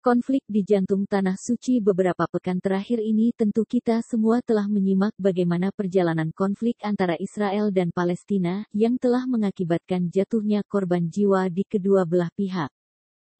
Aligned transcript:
Konflik 0.00 0.40
di 0.48 0.64
jantung 0.64 1.04
tanah 1.04 1.36
suci 1.36 1.76
beberapa 1.76 2.24
pekan 2.24 2.56
terakhir 2.56 3.04
ini 3.04 3.36
tentu 3.36 3.68
kita 3.68 4.00
semua 4.00 4.40
telah 4.40 4.64
menyimak 4.64 5.12
bagaimana 5.20 5.68
perjalanan 5.76 6.32
konflik 6.32 6.80
antara 6.80 7.20
Israel 7.20 7.68
dan 7.68 7.92
Palestina 7.92 8.64
yang 8.72 8.96
telah 8.96 9.28
mengakibatkan 9.28 10.08
jatuhnya 10.08 10.64
korban 10.64 11.12
jiwa 11.12 11.52
di 11.52 11.68
kedua 11.68 12.08
belah 12.08 12.32
pihak. 12.32 12.72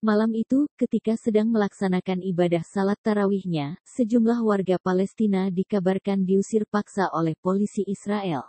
Malam 0.05 0.37
itu, 0.37 0.69
ketika 0.77 1.17
sedang 1.17 1.49
melaksanakan 1.49 2.21
ibadah 2.29 2.61
salat 2.69 3.01
tarawihnya, 3.01 3.81
sejumlah 3.89 4.45
warga 4.45 4.77
Palestina 4.77 5.49
dikabarkan 5.49 6.29
diusir 6.29 6.69
paksa 6.69 7.09
oleh 7.17 7.41
polisi 7.41 7.89
Israel. 7.89 8.45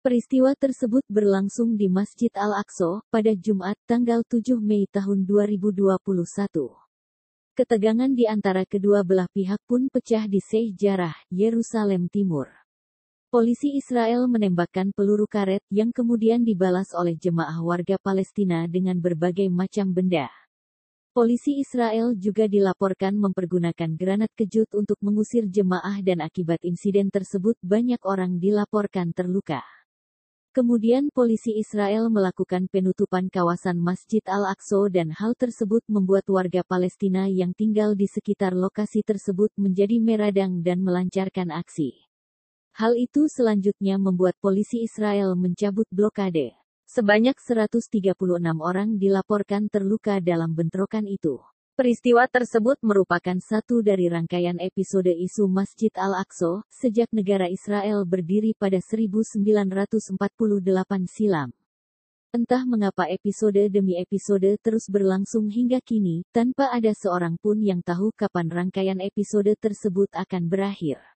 Peristiwa 0.00 0.56
tersebut 0.56 1.04
berlangsung 1.12 1.76
di 1.76 1.92
Masjid 1.92 2.32
Al-Aqsa 2.32 3.04
pada 3.12 3.36
Jumat 3.36 3.76
tanggal 3.84 4.24
7 4.24 4.56
Mei 4.56 4.88
tahun 4.88 5.28
2021. 5.28 6.85
Ketegangan 7.56 8.12
di 8.12 8.28
antara 8.28 8.68
kedua 8.68 9.00
belah 9.00 9.32
pihak 9.32 9.64
pun 9.64 9.88
pecah 9.88 10.28
di 10.28 10.44
Sheikh 10.44 10.76
Jarrah, 10.76 11.16
Yerusalem 11.32 12.04
Timur. 12.12 12.52
Polisi 13.32 13.80
Israel 13.80 14.28
menembakkan 14.28 14.92
peluru 14.92 15.24
karet 15.24 15.64
yang 15.72 15.88
kemudian 15.88 16.44
dibalas 16.44 16.92
oleh 16.92 17.16
jemaah 17.16 17.56
warga 17.64 17.96
Palestina 17.96 18.68
dengan 18.68 19.00
berbagai 19.00 19.48
macam 19.48 19.88
benda. 19.88 20.28
Polisi 21.16 21.56
Israel 21.56 22.12
juga 22.12 22.44
dilaporkan 22.44 23.16
mempergunakan 23.16 23.88
granat 23.96 24.36
kejut 24.36 24.68
untuk 24.76 25.00
mengusir 25.00 25.48
jemaah 25.48 26.04
dan 26.04 26.20
akibat 26.20 26.60
insiden 26.60 27.08
tersebut 27.08 27.56
banyak 27.64 28.04
orang 28.04 28.36
dilaporkan 28.36 29.16
terluka. 29.16 29.64
Kemudian 30.56 31.12
polisi 31.12 31.60
Israel 31.60 32.08
melakukan 32.08 32.64
penutupan 32.72 33.28
kawasan 33.28 33.76
Masjid 33.76 34.24
Al-Aqsa 34.24 34.88
dan 34.88 35.12
hal 35.12 35.36
tersebut 35.36 35.84
membuat 35.84 36.24
warga 36.32 36.64
Palestina 36.64 37.28
yang 37.28 37.52
tinggal 37.52 37.92
di 37.92 38.08
sekitar 38.08 38.56
lokasi 38.56 39.04
tersebut 39.04 39.52
menjadi 39.60 40.00
meradang 40.00 40.64
dan 40.64 40.80
melancarkan 40.80 41.52
aksi. 41.52 42.08
Hal 42.72 42.96
itu 42.96 43.28
selanjutnya 43.28 44.00
membuat 44.00 44.32
polisi 44.40 44.80
Israel 44.80 45.36
mencabut 45.36 45.84
blokade. 45.92 46.56
Sebanyak 46.88 47.36
136 47.36 48.16
orang 48.56 48.96
dilaporkan 48.96 49.68
terluka 49.68 50.24
dalam 50.24 50.56
bentrokan 50.56 51.04
itu. 51.04 51.36
Peristiwa 51.76 52.24
tersebut 52.24 52.80
merupakan 52.80 53.36
satu 53.36 53.84
dari 53.84 54.08
rangkaian 54.08 54.56
episode 54.64 55.12
isu 55.12 55.44
Masjid 55.44 55.92
Al-Aqsa, 55.92 56.64
sejak 56.72 57.12
negara 57.12 57.52
Israel 57.52 58.08
berdiri 58.08 58.56
pada 58.56 58.80
1948 58.80 60.16
silam. 61.04 61.52
Entah 62.32 62.64
mengapa 62.64 63.12
episode 63.12 63.60
demi 63.68 64.00
episode 64.00 64.56
terus 64.64 64.88
berlangsung 64.88 65.52
hingga 65.52 65.84
kini, 65.84 66.24
tanpa 66.32 66.72
ada 66.72 66.96
seorang 66.96 67.36
pun 67.36 67.60
yang 67.60 67.84
tahu 67.84 68.08
kapan 68.16 68.48
rangkaian 68.48 68.96
episode 69.04 69.52
tersebut 69.60 70.08
akan 70.16 70.48
berakhir. 70.48 71.15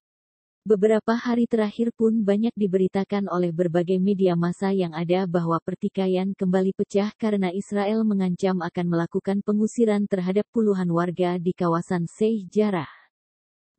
Beberapa 0.61 1.17
hari 1.17 1.49
terakhir 1.49 1.89
pun 1.97 2.21
banyak 2.21 2.53
diberitakan 2.53 3.33
oleh 3.33 3.49
berbagai 3.49 3.97
media 3.97 4.37
massa 4.37 4.69
yang 4.69 4.93
ada 4.93 5.25
bahwa 5.25 5.57
pertikaian 5.57 6.37
kembali 6.37 6.77
pecah 6.77 7.17
karena 7.17 7.49
Israel 7.49 8.05
mengancam 8.05 8.61
akan 8.61 8.87
melakukan 8.93 9.41
pengusiran 9.41 10.05
terhadap 10.05 10.45
puluhan 10.53 10.93
warga 10.93 11.41
di 11.41 11.57
kawasan 11.57 12.05
Sheikh 12.05 12.53
Jarrah. 12.53 12.93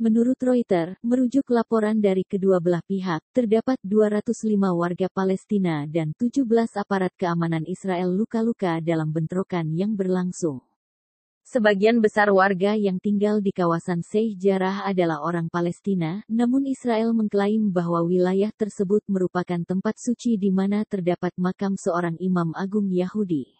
Menurut 0.01 0.41
Reuters, 0.41 0.97
merujuk 1.05 1.53
laporan 1.53 2.01
dari 2.01 2.25
kedua 2.25 2.57
belah 2.57 2.81
pihak, 2.89 3.21
terdapat 3.29 3.77
205 3.85 4.73
warga 4.73 5.05
Palestina 5.13 5.85
dan 5.85 6.17
17 6.17 6.49
aparat 6.81 7.13
keamanan 7.13 7.61
Israel 7.69 8.09
luka-luka 8.09 8.81
dalam 8.81 9.13
bentrokan 9.13 9.69
yang 9.77 9.93
berlangsung. 9.93 10.70
Sebagian 11.51 11.99
besar 11.99 12.31
warga 12.31 12.79
yang 12.79 12.95
tinggal 12.95 13.43
di 13.43 13.51
kawasan 13.51 14.07
Sheikh 14.07 14.39
Jarrah 14.39 14.87
adalah 14.87 15.19
orang 15.19 15.51
Palestina, 15.51 16.23
namun 16.31 16.63
Israel 16.63 17.11
mengklaim 17.11 17.75
bahwa 17.75 18.07
wilayah 18.07 18.55
tersebut 18.55 19.03
merupakan 19.11 19.59
tempat 19.59 19.99
suci 19.99 20.39
di 20.39 20.47
mana 20.47 20.87
terdapat 20.87 21.35
makam 21.35 21.75
seorang 21.75 22.15
imam 22.23 22.55
agung 22.55 22.87
Yahudi. 22.87 23.51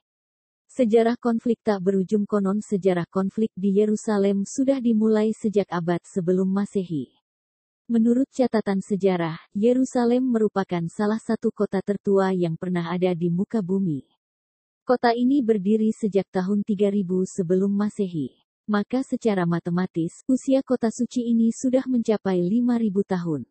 Sejarah 0.71 1.19
konflik 1.19 1.59
tak 1.67 1.83
berujung 1.83 2.23
konon 2.23 2.63
sejarah 2.63 3.03
konflik 3.11 3.51
di 3.59 3.75
Yerusalem 3.83 4.47
sudah 4.47 4.79
dimulai 4.79 5.35
sejak 5.35 5.67
abad 5.67 5.99
sebelum 6.07 6.47
Masehi. 6.47 7.11
Menurut 7.91 8.31
catatan 8.31 8.79
sejarah, 8.79 9.35
Yerusalem 9.51 10.31
merupakan 10.31 10.87
salah 10.87 11.19
satu 11.19 11.51
kota 11.51 11.83
tertua 11.83 12.31
yang 12.31 12.55
pernah 12.55 12.87
ada 12.87 13.11
di 13.11 13.27
muka 13.27 13.59
bumi. 13.59 14.20
Kota 14.81 15.13
ini 15.13 15.45
berdiri 15.45 15.93
sejak 15.93 16.25
tahun 16.33 16.65
3000 16.65 17.05
sebelum 17.29 17.69
Masehi. 17.69 18.33
Maka 18.65 19.05
secara 19.05 19.45
matematis, 19.45 20.25
usia 20.25 20.65
kota 20.65 20.89
suci 20.89 21.21
ini 21.21 21.53
sudah 21.53 21.85
mencapai 21.85 22.41
5000 22.41 22.89
tahun. 23.05 23.41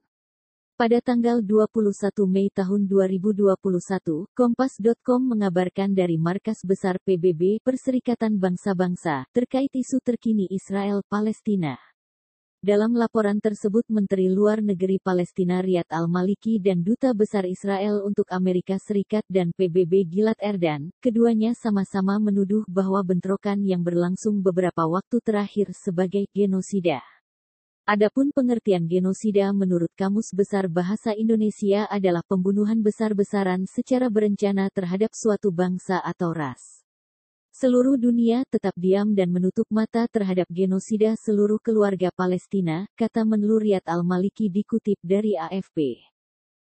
Pada 0.75 0.99
tanggal 0.99 1.39
21 1.39 2.27
Mei 2.27 2.51
tahun 2.51 2.91
2021, 2.91 4.27
Kompas.com 4.35 5.21
mengabarkan 5.23 5.95
dari 5.95 6.19
markas 6.19 6.67
besar 6.67 6.99
PBB 7.07 7.63
Perserikatan 7.63 8.35
Bangsa-Bangsa 8.35 9.31
terkait 9.31 9.71
isu 9.71 10.03
terkini 10.03 10.51
Israel-Palestina. 10.51 11.79
Dalam 12.61 12.93
laporan 12.93 13.41
tersebut 13.41 13.89
Menteri 13.89 14.29
Luar 14.29 14.61
Negeri 14.61 15.01
Palestina 15.01 15.65
Riyad 15.65 15.89
Al-Maliki 15.89 16.61
dan 16.61 16.85
Duta 16.85 17.17
Besar 17.17 17.49
Israel 17.49 18.05
untuk 18.05 18.29
Amerika 18.29 18.77
Serikat 18.77 19.25
dan 19.33 19.49
PBB 19.57 20.05
Gilad 20.05 20.37
Erdan, 20.37 20.93
keduanya 21.01 21.57
sama-sama 21.57 22.21
menuduh 22.21 22.61
bahwa 22.69 23.01
bentrokan 23.01 23.65
yang 23.65 23.81
berlangsung 23.81 24.45
beberapa 24.45 24.85
waktu 24.85 25.25
terakhir 25.25 25.73
sebagai 25.73 26.29
genosida. 26.37 27.01
Adapun 27.89 28.29
pengertian 28.29 28.85
genosida 28.85 29.57
menurut 29.57 29.89
Kamus 29.97 30.29
Besar 30.37 30.69
Bahasa 30.69 31.17
Indonesia 31.17 31.89
adalah 31.89 32.21
pembunuhan 32.29 32.85
besar-besaran 32.85 33.65
secara 33.73 34.13
berencana 34.13 34.69
terhadap 34.69 35.17
suatu 35.17 35.49
bangsa 35.49 35.97
atau 35.97 36.37
ras. 36.37 36.80
Seluruh 37.61 38.01
dunia 38.01 38.41
tetap 38.49 38.73
diam 38.73 39.13
dan 39.13 39.29
menutup 39.29 39.69
mata 39.69 40.09
terhadap 40.09 40.49
genosida 40.49 41.13
seluruh 41.13 41.61
keluarga 41.61 42.09
Palestina, 42.09 42.89
kata 42.97 43.21
Menlu 43.29 43.61
Riyad 43.61 43.85
Al-Maliki 43.85 44.49
dikutip 44.49 44.97
dari 45.05 45.37
AFP. 45.37 46.01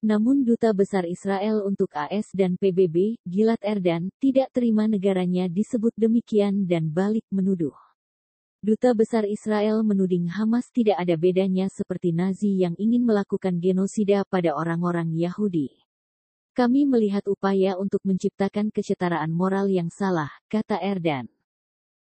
Namun 0.05 0.45
Duta 0.45 0.77
Besar 0.77 1.09
Israel 1.09 1.65
untuk 1.65 1.89
AS 1.97 2.29
dan 2.37 2.53
PBB, 2.61 3.17
Gilad 3.25 3.57
Erdan, 3.65 4.13
tidak 4.21 4.53
terima 4.53 4.85
negaranya 4.85 5.49
disebut 5.49 5.89
demikian 5.97 6.69
dan 6.69 6.93
balik 6.93 7.25
menuduh. 7.33 7.73
Duta 8.61 8.93
Besar 8.93 9.25
Israel 9.25 9.81
menuding 9.81 10.29
Hamas 10.29 10.69
tidak 10.69 11.01
ada 11.01 11.17
bedanya 11.17 11.65
seperti 11.65 12.13
Nazi 12.13 12.61
yang 12.61 12.77
ingin 12.77 13.01
melakukan 13.09 13.57
genosida 13.57 14.21
pada 14.29 14.53
orang-orang 14.53 15.17
Yahudi. 15.17 15.84
Kami 16.55 16.87
melihat 16.87 17.27
upaya 17.27 17.75
untuk 17.75 17.99
menciptakan 18.07 18.71
kesetaraan 18.71 19.27
moral 19.27 19.67
yang 19.67 19.91
salah, 19.91 20.31
kata 20.47 20.79
Erdan. 20.79 21.27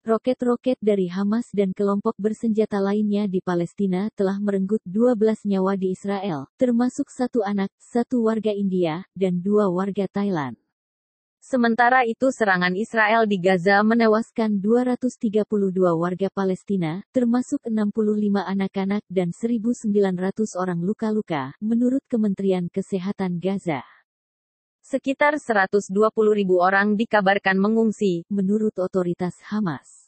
Roket-roket 0.08 0.80
dari 0.80 1.12
Hamas 1.12 1.52
dan 1.52 1.76
kelompok 1.76 2.16
bersenjata 2.16 2.80
lainnya 2.80 3.28
di 3.28 3.44
Palestina 3.44 4.08
telah 4.16 4.40
merenggut 4.40 4.80
12 4.88 5.44
nyawa 5.52 5.76
di 5.76 5.92
Israel, 5.92 6.48
termasuk 6.56 7.12
satu 7.12 7.44
anak, 7.44 7.68
satu 7.76 8.24
warga 8.24 8.56
India, 8.56 9.04
dan 9.12 9.44
dua 9.44 9.68
warga 9.68 10.08
Thailand. 10.08 10.56
Sementara 11.44 12.08
itu 12.08 12.32
serangan 12.32 12.72
Israel 12.80 13.28
di 13.28 13.44
Gaza 13.44 13.84
menewaskan 13.84 14.64
232 14.64 15.44
warga 15.92 16.32
Palestina, 16.32 17.04
termasuk 17.12 17.68
65 17.68 18.48
anak-anak 18.48 19.04
dan 19.12 19.36
1.900 19.36 19.92
orang 20.56 20.80
luka-luka, 20.80 21.52
menurut 21.60 22.08
Kementerian 22.08 22.72
Kesehatan 22.72 23.44
Gaza. 23.44 23.97
Sekitar 24.88 25.36
120 25.36 25.92
ribu 26.32 26.64
orang 26.64 26.96
dikabarkan 26.96 27.60
mengungsi, 27.60 28.24
menurut 28.32 28.72
otoritas 28.80 29.36
Hamas. 29.52 30.08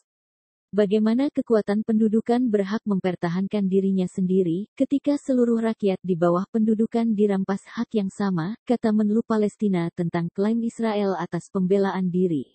Bagaimana 0.72 1.28
kekuatan 1.28 1.84
pendudukan 1.84 2.48
berhak 2.48 2.80
mempertahankan 2.88 3.68
dirinya 3.68 4.08
sendiri, 4.08 4.72
ketika 4.72 5.20
seluruh 5.20 5.60
rakyat 5.60 6.00
di 6.00 6.16
bawah 6.16 6.48
pendudukan 6.48 7.12
dirampas 7.12 7.60
hak 7.68 7.92
yang 7.92 8.08
sama, 8.08 8.56
kata 8.64 8.88
Menlu 8.96 9.20
Palestina 9.20 9.92
tentang 9.92 10.32
klaim 10.32 10.64
Israel 10.64 11.12
atas 11.12 11.52
pembelaan 11.52 12.08
diri. 12.08 12.48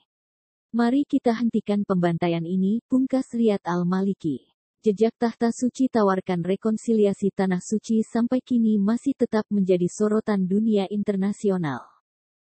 Mari 0.74 1.06
kita 1.06 1.30
hentikan 1.30 1.86
pembantaian 1.86 2.42
ini, 2.42 2.82
pungkas 2.90 3.38
Riyad 3.38 3.62
Al-Maliki. 3.62 4.50
Jejak 4.82 5.14
tahta 5.22 5.54
suci 5.54 5.94
tawarkan 5.94 6.42
rekonsiliasi 6.42 7.38
tanah 7.38 7.62
suci 7.62 8.02
sampai 8.02 8.42
kini 8.42 8.82
masih 8.82 9.14
tetap 9.14 9.46
menjadi 9.54 9.86
sorotan 9.86 10.50
dunia 10.50 10.90
internasional. 10.90 11.95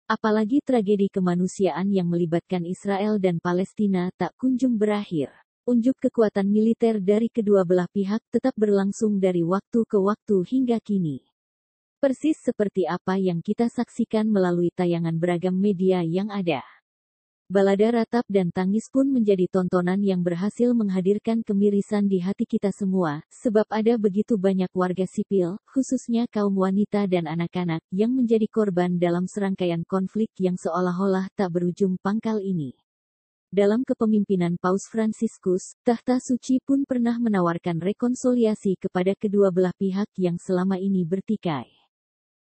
Apalagi 0.07 0.63
tragedi 0.63 1.11
kemanusiaan 1.11 1.91
yang 1.91 2.07
melibatkan 2.07 2.63
Israel 2.63 3.19
dan 3.19 3.43
Palestina 3.43 4.07
tak 4.15 4.31
kunjung 4.39 4.79
berakhir. 4.79 5.35
Unjuk 5.67 5.99
kekuatan 5.99 6.47
militer 6.47 7.03
dari 7.03 7.27
kedua 7.27 7.67
belah 7.67 7.91
pihak 7.91 8.23
tetap 8.31 8.55
berlangsung 8.55 9.19
dari 9.19 9.43
waktu 9.43 9.83
ke 9.83 9.99
waktu 9.99 10.47
hingga 10.47 10.79
kini. 10.79 11.27
Persis 11.99 12.39
seperti 12.39 12.87
apa 12.87 13.19
yang 13.19 13.43
kita 13.43 13.67
saksikan 13.67 14.31
melalui 14.31 14.71
tayangan 14.71 15.19
beragam 15.19 15.59
media 15.59 15.99
yang 16.07 16.31
ada. 16.31 16.63
Balada 17.47 18.03
ratap 18.03 18.27
dan 18.27 18.51
tangis 18.51 18.91
pun 18.91 19.07
menjadi 19.07 19.47
tontonan 19.47 20.03
yang 20.03 20.19
berhasil 20.19 20.67
menghadirkan 20.75 21.47
kemirisan 21.47 22.03
di 22.11 22.19
hati 22.19 22.43
kita 22.43 22.75
semua, 22.75 23.23
sebab 23.31 23.63
ada 23.71 23.95
begitu 23.95 24.35
banyak 24.35 24.67
warga 24.75 25.07
sipil, 25.07 25.55
khususnya 25.63 26.27
kaum 26.27 26.51
wanita 26.51 27.07
dan 27.07 27.23
anak-anak, 27.23 27.79
yang 27.95 28.11
menjadi 28.11 28.51
korban 28.51 28.99
dalam 28.99 29.31
serangkaian 29.31 29.87
konflik 29.87 30.27
yang 30.35 30.59
seolah-olah 30.59 31.31
tak 31.39 31.47
berujung 31.55 31.95
pangkal 32.03 32.43
ini. 32.43 32.75
Dalam 33.47 33.87
kepemimpinan 33.87 34.59
Paus 34.59 34.83
Fransiskus, 34.91 35.79
tahta 35.87 36.19
suci 36.19 36.59
pun 36.59 36.83
pernah 36.83 37.15
menawarkan 37.15 37.79
rekonsiliasi 37.79 38.75
kepada 38.75 39.15
kedua 39.15 39.55
belah 39.55 39.71
pihak 39.79 40.11
yang 40.19 40.35
selama 40.35 40.75
ini 40.83 41.07
bertikai 41.07 41.76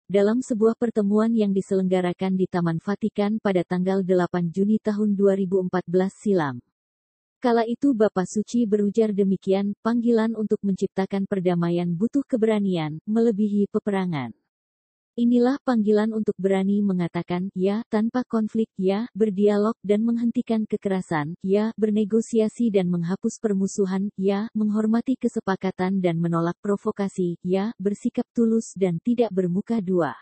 dalam 0.09 0.41
sebuah 0.41 0.73
pertemuan 0.73 1.29
yang 1.37 1.53
diselenggarakan 1.53 2.33
di 2.33 2.49
Taman 2.49 2.81
Vatikan 2.81 3.37
pada 3.37 3.61
tanggal 3.61 4.01
8 4.01 4.49
Juni 4.49 4.81
tahun 4.81 5.13
2014 5.13 5.69
silam. 6.09 6.57
Kala 7.37 7.61
itu 7.69 7.93
Bapak 7.93 8.25
Suci 8.25 8.65
berujar 8.65 9.13
demikian, 9.13 9.77
panggilan 9.85 10.33
untuk 10.33 10.57
menciptakan 10.65 11.29
perdamaian 11.29 11.93
butuh 11.93 12.25
keberanian, 12.25 12.97
melebihi 13.05 13.69
peperangan. 13.69 14.33
Inilah 15.17 15.57
panggilan 15.65 16.13
untuk 16.13 16.37
berani 16.37 16.85
mengatakan 16.85 17.49
ya 17.57 17.81
tanpa 17.89 18.21
konflik, 18.29 18.69
ya 18.77 19.09
berdialog 19.17 19.73
dan 19.81 20.05
menghentikan 20.05 20.69
kekerasan, 20.69 21.33
ya 21.41 21.73
bernegosiasi 21.81 22.69
dan 22.69 22.93
menghapus 22.93 23.41
permusuhan, 23.41 24.13
ya 24.13 24.45
menghormati 24.53 25.17
kesepakatan 25.17 25.97
dan 26.05 26.21
menolak 26.21 26.55
provokasi, 26.61 27.41
ya 27.41 27.73
bersikap 27.81 28.29
tulus 28.37 28.77
dan 28.77 29.01
tidak 29.01 29.33
bermuka 29.33 29.81
dua. 29.81 30.13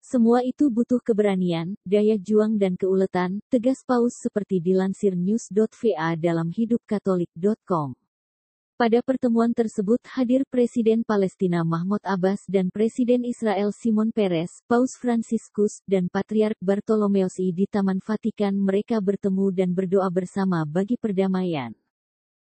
Semua 0.00 0.40
itu 0.40 0.72
butuh 0.72 1.04
keberanian, 1.04 1.76
daya 1.84 2.16
juang 2.16 2.56
dan 2.56 2.80
keuletan, 2.80 3.44
tegas 3.52 3.84
Paus 3.84 4.16
seperti 4.16 4.56
dilansir 4.56 5.12
news.va 5.12 6.16
dalam 6.16 6.48
hidupkatolik.com. 6.48 8.07
Pada 8.78 9.02
pertemuan 9.02 9.50
tersebut 9.50 9.98
hadir 10.14 10.46
Presiden 10.46 11.02
Palestina 11.02 11.66
Mahmud 11.66 11.98
Abbas 12.06 12.46
dan 12.46 12.70
Presiden 12.70 13.26
Israel 13.26 13.74
Simon 13.74 14.14
Peres, 14.14 14.62
Paus 14.70 14.94
Franciscus, 14.94 15.82
dan 15.82 16.06
Patriark 16.06 16.54
Bartolomeus 16.62 17.42
I 17.42 17.50
di 17.50 17.66
Taman 17.66 17.98
Vatikan 17.98 18.54
mereka 18.54 19.02
bertemu 19.02 19.50
dan 19.50 19.74
berdoa 19.74 20.06
bersama 20.14 20.62
bagi 20.62 20.94
perdamaian. 20.94 21.74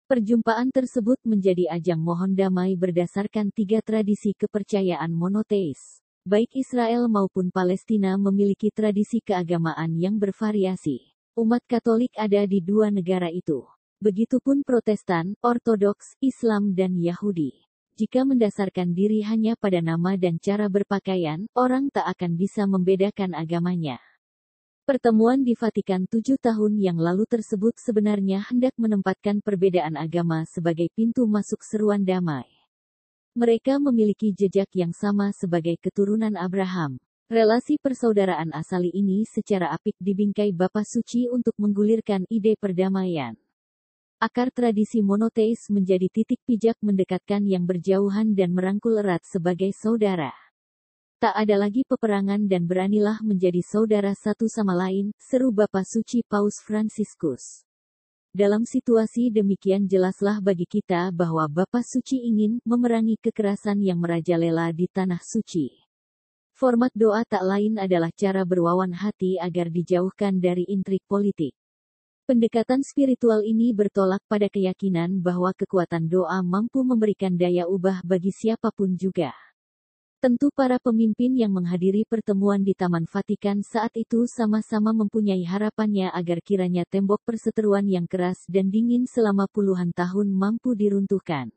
Perjumpaan 0.05 0.69
tersebut 0.69 1.17
menjadi 1.25 1.73
ajang 1.73 2.05
mohon 2.05 2.37
damai 2.37 2.77
berdasarkan 2.77 3.49
tiga 3.49 3.81
tradisi 3.81 4.37
kepercayaan 4.37 5.09
monoteis. 5.09 6.05
Baik 6.29 6.53
Israel 6.61 7.09
maupun 7.09 7.49
Palestina 7.49 8.21
memiliki 8.21 8.69
tradisi 8.69 9.25
keagamaan 9.25 9.97
yang 9.97 10.21
bervariasi. 10.21 11.09
Umat 11.41 11.65
Katolik 11.65 12.13
ada 12.21 12.45
di 12.45 12.61
dua 12.61 12.93
negara 12.93 13.33
itu. 13.33 13.78
Begitupun 13.99 14.63
Protestan, 14.63 15.35
Ortodoks, 15.43 16.15
Islam 16.23 16.71
dan 16.71 16.95
Yahudi. 17.03 17.67
Jika 17.99 18.23
mendasarkan 18.23 18.95
diri 18.95 19.27
hanya 19.27 19.59
pada 19.59 19.83
nama 19.83 20.15
dan 20.15 20.39
cara 20.39 20.71
berpakaian, 20.71 21.51
orang 21.51 21.91
tak 21.91 22.07
akan 22.15 22.39
bisa 22.39 22.63
membedakan 22.71 23.35
agamanya. 23.35 23.99
Pertemuan 24.87 25.43
di 25.43 25.59
Vatikan 25.59 26.07
tujuh 26.07 26.39
tahun 26.39 26.79
yang 26.79 26.95
lalu 26.95 27.27
tersebut 27.27 27.75
sebenarnya 27.75 28.47
hendak 28.47 28.71
menempatkan 28.79 29.43
perbedaan 29.43 29.99
agama 29.99 30.47
sebagai 30.47 30.95
pintu 30.95 31.27
masuk 31.27 31.59
seruan 31.67 32.07
damai. 32.07 32.47
Mereka 33.35 33.83
memiliki 33.83 34.31
jejak 34.31 34.71
yang 34.79 34.95
sama 34.95 35.35
sebagai 35.35 35.75
keturunan 35.75 36.39
Abraham. 36.39 37.03
Relasi 37.27 37.83
persaudaraan 37.83 38.55
asali 38.55 38.95
ini 38.95 39.27
secara 39.27 39.75
apik 39.75 39.99
dibingkai 39.99 40.55
Bapak 40.55 40.87
Suci 40.87 41.27
untuk 41.27 41.59
menggulirkan 41.59 42.31
ide 42.31 42.55
perdamaian. 42.55 43.35
Akar 44.19 44.51
tradisi 44.51 44.99
monoteis 44.99 45.71
menjadi 45.71 46.11
titik 46.11 46.43
pijak 46.43 46.75
mendekatkan 46.83 47.39
yang 47.47 47.63
berjauhan 47.63 48.35
dan 48.35 48.51
merangkul 48.51 48.99
erat 48.99 49.23
sebagai 49.23 49.71
saudara. 49.71 50.35
Tak 51.23 51.39
ada 51.39 51.55
lagi 51.55 51.87
peperangan 51.87 52.51
dan 52.51 52.67
beranilah 52.67 53.23
menjadi 53.23 53.63
saudara 53.63 54.11
satu 54.19 54.51
sama 54.51 54.75
lain, 54.75 55.15
seru 55.23 55.55
Bapak 55.55 55.87
Suci 55.87 56.27
Paus 56.27 56.59
Fransiskus. 56.59 57.63
Dalam 58.35 58.67
situasi 58.67 59.31
demikian 59.31 59.87
jelaslah 59.87 60.43
bagi 60.43 60.67
kita 60.67 61.15
bahwa 61.15 61.47
Bapak 61.47 61.87
Suci 61.87 62.19
ingin 62.19 62.59
memerangi 62.67 63.23
kekerasan 63.23 63.79
yang 63.87 64.03
merajalela 64.03 64.75
di 64.75 64.91
tanah 64.91 65.23
suci. 65.23 65.71
Format 66.59 66.91
doa 66.91 67.23
tak 67.23 67.47
lain 67.47 67.79
adalah 67.79 68.11
cara 68.11 68.43
berwawan 68.43 68.99
hati 68.99 69.39
agar 69.39 69.71
dijauhkan 69.71 70.43
dari 70.43 70.67
intrik 70.67 71.07
politik. 71.07 71.55
Pendekatan 72.29 72.85
spiritual 72.85 73.41
ini 73.41 73.73
bertolak 73.73 74.21
pada 74.29 74.53
keyakinan 74.53 75.25
bahwa 75.25 75.49
kekuatan 75.57 76.13
doa 76.13 76.45
mampu 76.45 76.85
memberikan 76.85 77.33
daya 77.33 77.65
ubah 77.65 78.05
bagi 78.05 78.37
siapa 78.37 78.69
pun 78.69 79.01
juga. 79.01 79.33
Tentu 80.21 80.53
para 80.53 80.77
pemimpin 80.77 81.33
yang 81.33 81.57
menghadiri 81.57 82.05
pertemuan 82.05 82.61
di 82.61 82.77
Taman 82.77 83.09
Vatikan 83.09 83.65
saat 83.65 83.97
itu 83.97 84.29
sama-sama 84.29 84.93
mempunyai 84.93 85.41
harapannya 85.41 86.13
agar 86.13 86.45
kiranya 86.45 86.85
tembok 86.85 87.25
perseteruan 87.25 87.89
yang 87.89 88.05
keras 88.05 88.45
dan 88.45 88.69
dingin 88.69 89.09
selama 89.09 89.49
puluhan 89.49 89.89
tahun 89.97 90.29
mampu 90.29 90.77
diruntuhkan. 90.77 91.49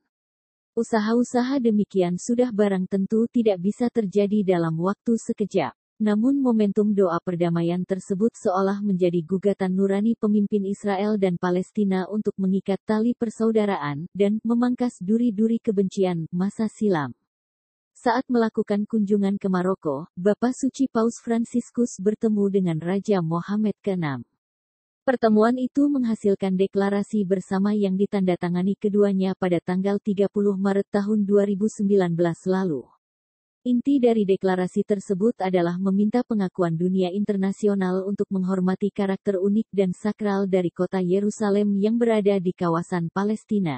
Usaha-usaha 0.80 1.60
demikian 1.60 2.16
sudah 2.16 2.48
barang 2.48 2.88
tentu 2.88 3.28
tidak 3.28 3.60
bisa 3.60 3.92
terjadi 3.92 4.56
dalam 4.56 4.80
waktu 4.80 5.20
sekejap. 5.20 5.81
Namun 6.02 6.42
momentum 6.42 6.98
doa 6.98 7.22
perdamaian 7.22 7.86
tersebut 7.86 8.34
seolah 8.34 8.82
menjadi 8.82 9.22
gugatan 9.22 9.78
nurani 9.78 10.18
pemimpin 10.18 10.66
Israel 10.66 11.22
dan 11.22 11.38
Palestina 11.38 12.10
untuk 12.10 12.34
mengikat 12.42 12.82
tali 12.90 13.14
persaudaraan, 13.14 14.10
dan 14.10 14.42
memangkas 14.42 14.98
duri-duri 14.98 15.62
kebencian 15.62 16.26
masa 16.34 16.66
silam. 16.74 17.14
Saat 17.94 18.26
melakukan 18.34 18.90
kunjungan 18.90 19.38
ke 19.38 19.46
Maroko, 19.46 20.10
Bapak 20.18 20.58
Suci 20.58 20.90
Paus 20.90 21.22
Fransiskus 21.22 22.02
bertemu 22.02 22.50
dengan 22.50 22.78
Raja 22.82 23.22
Mohammed 23.22 23.78
ke-6. 23.86 24.26
Pertemuan 25.06 25.54
itu 25.62 25.86
menghasilkan 25.86 26.58
deklarasi 26.58 27.30
bersama 27.30 27.78
yang 27.78 27.94
ditandatangani 27.94 28.74
keduanya 28.74 29.38
pada 29.38 29.62
tanggal 29.62 30.02
30 30.02 30.34
Maret 30.34 30.90
tahun 30.90 31.30
2019 31.30 31.86
lalu. 32.50 32.90
Inti 33.62 34.02
dari 34.02 34.26
deklarasi 34.26 34.82
tersebut 34.82 35.38
adalah 35.38 35.78
meminta 35.78 36.26
pengakuan 36.26 36.74
dunia 36.74 37.14
internasional 37.14 38.02
untuk 38.10 38.26
menghormati 38.34 38.90
karakter 38.90 39.38
unik 39.38 39.70
dan 39.70 39.94
sakral 39.94 40.50
dari 40.50 40.74
kota 40.74 40.98
Yerusalem 40.98 41.78
yang 41.78 42.02
berada 42.02 42.42
di 42.42 42.58
kawasan 42.58 43.14
Palestina. 43.14 43.78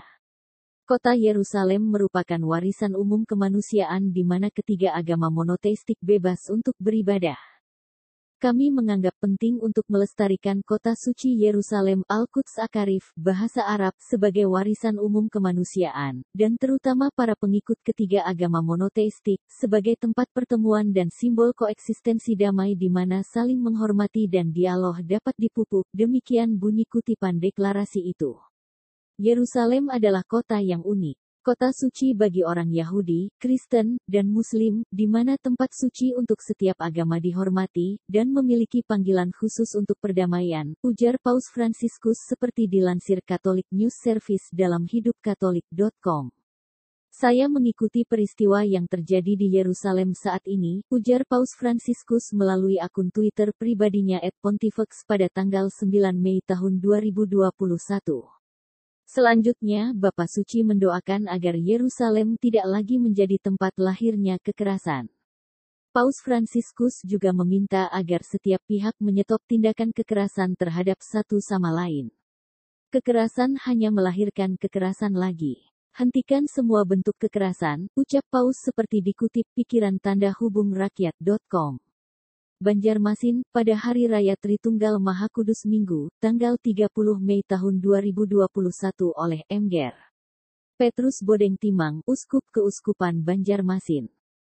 Kota 0.87 1.19
Yerusalem 1.19 1.83
merupakan 1.83 2.39
warisan 2.47 2.95
umum 2.95 3.27
kemanusiaan 3.27 4.15
di 4.15 4.23
mana 4.23 4.47
ketiga 4.55 4.95
agama 4.95 5.27
monoteistik 5.27 5.99
bebas 5.99 6.47
untuk 6.47 6.79
beribadah. 6.79 7.52
Kami 8.43 8.75
menganggap 8.75 9.15
penting 9.23 9.55
untuk 9.63 9.87
melestarikan 9.87 10.59
kota 10.67 10.99
suci 10.99 11.31
Yerusalem 11.31 12.03
Al-Quds 12.11 12.59
Akarif, 12.59 13.15
bahasa 13.15 13.63
Arab, 13.63 13.95
sebagai 14.03 14.51
warisan 14.51 14.99
umum 14.99 15.31
kemanusiaan, 15.31 16.27
dan 16.35 16.59
terutama 16.59 17.07
para 17.15 17.39
pengikut 17.39 17.79
ketiga 17.79 18.27
agama 18.27 18.59
monoteistik, 18.59 19.39
sebagai 19.47 19.95
tempat 19.95 20.27
pertemuan 20.35 20.91
dan 20.91 21.07
simbol 21.07 21.55
koeksistensi 21.55 22.35
damai 22.35 22.75
di 22.75 22.91
mana 22.91 23.23
saling 23.23 23.63
menghormati 23.63 24.27
dan 24.27 24.51
dialog 24.51 24.99
dapat 24.99 25.39
dipupuk, 25.39 25.87
demikian 25.95 26.59
bunyi 26.59 26.83
kutipan 26.83 27.39
deklarasi 27.39 28.03
itu. 28.11 28.35
Yerusalem 29.23 29.87
adalah 29.87 30.27
kota 30.27 30.59
yang 30.59 30.83
unik 30.83 31.22
kota 31.43 31.75
suci 31.75 32.15
bagi 32.15 32.47
orang 32.47 32.71
Yahudi, 32.71 33.27
Kristen, 33.35 33.99
dan 34.07 34.31
Muslim, 34.31 34.87
di 34.87 35.11
mana 35.11 35.35
tempat 35.35 35.75
suci 35.75 36.15
untuk 36.15 36.39
setiap 36.39 36.79
agama 36.79 37.19
dihormati, 37.19 37.99
dan 38.07 38.31
memiliki 38.31 38.79
panggilan 38.79 39.35
khusus 39.35 39.75
untuk 39.75 39.99
perdamaian, 39.99 40.71
ujar 40.79 41.19
Paus 41.19 41.51
Fransiskus 41.51 42.23
seperti 42.23 42.71
dilansir 42.71 43.19
Catholic 43.27 43.67
News 43.75 43.99
Service 43.99 44.47
dalam 44.55 44.87
hidupkatolik.com. 44.87 46.31
Saya 47.13 47.45
mengikuti 47.45 48.09
peristiwa 48.09 48.65
yang 48.65 48.89
terjadi 48.89 49.37
di 49.37 49.53
Yerusalem 49.53 50.17
saat 50.17 50.41
ini, 50.49 50.81
ujar 50.89 51.27
Paus 51.29 51.53
Fransiskus 51.53 52.33
melalui 52.33 52.81
akun 52.81 53.13
Twitter 53.13 53.53
pribadinya 53.53 54.17
@pontifex 54.41 55.05
pada 55.05 55.29
tanggal 55.29 55.69
9 55.69 56.17
Mei 56.17 56.41
tahun 56.41 56.81
2021. 56.81 58.42
Selanjutnya, 59.03 59.91
Bapak 59.91 60.31
Suci 60.31 60.63
mendoakan 60.63 61.27
agar 61.27 61.59
Yerusalem 61.59 62.39
tidak 62.39 62.65
lagi 62.65 62.97
menjadi 62.97 63.37
tempat 63.39 63.75
lahirnya 63.77 64.39
kekerasan. 64.39 65.11
Paus 65.93 66.17
Fransiskus 66.25 67.05
juga 67.05 67.29
meminta 67.37 67.85
agar 67.93 68.25
setiap 68.25 68.65
pihak 68.65 68.97
menyetop 68.97 69.37
tindakan 69.45 69.93
kekerasan 69.93 70.57
terhadap 70.57 70.97
satu 71.03 71.37
sama 71.37 71.69
lain. 71.69 72.09
Kekerasan 72.89 73.61
hanya 73.69 73.93
melahirkan 73.93 74.57
kekerasan 74.57 75.13
lagi. 75.13 75.61
Hentikan 75.93 76.49
semua 76.49 76.81
bentuk 76.81 77.13
kekerasan, 77.21 77.85
ucap 77.93 78.25
Paus 78.33 78.57
seperti 78.57 79.05
dikutip 79.05 79.45
pikiran 79.53 80.01
tanda 80.01 80.33
hubung 80.41 80.73
rakyat.com. 80.73 81.77
Banjarmasin, 82.63 83.43
pada 83.51 83.75
Hari 83.75 84.07
Raya 84.07 84.39
Tritunggal 84.39 84.95
Maha 84.95 85.27
Kudus 85.27 85.67
Minggu, 85.67 86.07
tanggal 86.23 86.55
30 86.55 86.87
Mei 87.19 87.43
tahun 87.43 87.83
2021 87.83 88.39
oleh 89.11 89.43
Mger. 89.51 89.91
Petrus 90.79 91.19
Bodeng 91.19 91.59
Timang, 91.59 91.99
Uskup 92.07 92.47
Keuskupan 92.55 93.19
Banjarmasin. 93.19 94.07